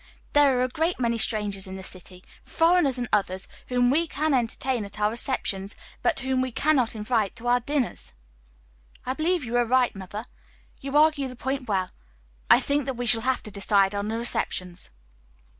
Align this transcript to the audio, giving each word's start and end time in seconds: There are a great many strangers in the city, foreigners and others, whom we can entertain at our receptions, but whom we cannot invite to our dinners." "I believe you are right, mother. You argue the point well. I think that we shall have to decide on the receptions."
There 0.33 0.57
are 0.57 0.63
a 0.63 0.67
great 0.67 0.99
many 0.99 1.19
strangers 1.19 1.67
in 1.67 1.75
the 1.75 1.83
city, 1.83 2.23
foreigners 2.43 2.97
and 2.97 3.07
others, 3.13 3.47
whom 3.67 3.91
we 3.91 4.07
can 4.07 4.33
entertain 4.33 4.83
at 4.83 4.99
our 4.99 5.11
receptions, 5.11 5.75
but 6.01 6.21
whom 6.21 6.41
we 6.41 6.51
cannot 6.51 6.95
invite 6.95 7.35
to 7.35 7.45
our 7.45 7.59
dinners." 7.59 8.11
"I 9.05 9.13
believe 9.13 9.43
you 9.45 9.57
are 9.57 9.63
right, 9.67 9.95
mother. 9.95 10.25
You 10.79 10.97
argue 10.97 11.27
the 11.27 11.35
point 11.35 11.67
well. 11.67 11.91
I 12.49 12.59
think 12.59 12.85
that 12.85 12.97
we 12.97 13.05
shall 13.05 13.21
have 13.21 13.43
to 13.43 13.51
decide 13.51 13.93
on 13.93 14.07
the 14.07 14.17
receptions." 14.17 14.89